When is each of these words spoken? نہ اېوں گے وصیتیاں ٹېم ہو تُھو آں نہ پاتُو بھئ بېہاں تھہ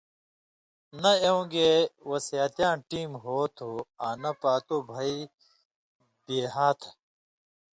نہ 1.01 1.11
اېوں 1.23 1.43
گے 1.53 1.69
وصیتیاں 2.09 2.75
ٹېم 2.89 3.11
ہو 3.23 3.37
تُھو 3.55 3.71
آں 4.05 4.15
نہ 4.21 4.31
پاتُو 4.41 4.77
بھئ 4.89 5.15
بېہاں 6.23 6.73
تھہ 6.79 6.89